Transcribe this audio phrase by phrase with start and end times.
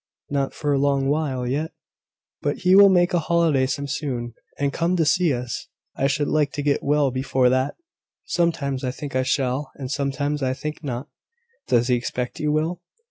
[0.31, 1.73] "Not for a long while yet:
[2.41, 5.67] but he will make a holiday some time soon, and come to see us.
[5.95, 7.75] I should like to get well before that.
[8.25, 11.07] Sometimes I think I shall, and sometimes I think not."
[11.67, 12.81] "Does he expect you will?"